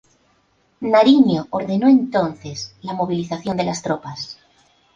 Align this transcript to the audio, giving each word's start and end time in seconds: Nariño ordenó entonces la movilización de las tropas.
Nariño 0.79 1.45
ordenó 1.51 1.87
entonces 1.87 2.75
la 2.81 2.93
movilización 2.95 3.55
de 3.55 3.65
las 3.65 3.83
tropas. 3.83 4.39